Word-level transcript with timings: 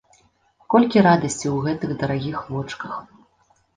Колькі 0.73 1.03
радасці 1.07 1.47
ў 1.49 1.57
гэтых 1.67 1.89
дарагіх 2.05 2.37
вочках! 2.55 2.93